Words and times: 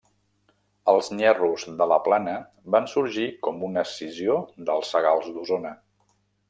Els 0.93 1.09
Nyerros 1.17 1.65
de 1.81 1.87
la 1.91 1.99
Plana 2.07 2.33
van 2.77 2.91
sorgir 2.95 3.29
com 3.49 3.63
una 3.71 3.87
escissió 3.89 4.43
dels 4.71 4.95
Sagals 4.97 5.33
d'Osona. 5.37 5.81